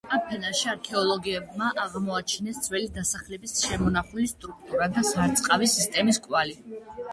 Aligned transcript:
ამ 0.15 0.21
ფენაში 0.29 0.69
არქეოლოგებმა 0.71 1.67
აღმოაჩინეს 1.83 2.63
ძველი 2.69 2.89
დასახლების 2.97 3.55
შემონახული 3.67 4.27
სტრუქტურა 4.33 4.91
და 4.99 5.07
სარწყავი 5.13 5.73
სისტემის 5.77 6.23
კვალი. 6.29 6.61